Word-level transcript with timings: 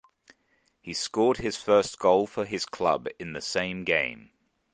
He 0.81 0.93
scored 0.93 1.37
his 1.37 1.57
first 1.57 1.99
goal 1.99 2.25
for 2.25 2.43
his 2.43 2.65
club 2.65 3.07
in 3.19 3.33
the 3.33 3.39
same 3.41 3.83
game. 3.83 4.31